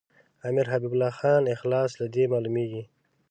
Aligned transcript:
امیر 0.47 0.67
حبیب 0.73 0.91
الله 0.93 1.11
خان 1.19 1.43
اخلاص 1.55 1.91
له 1.99 2.07
دې 2.13 2.23
معلومیږي. 2.33 2.83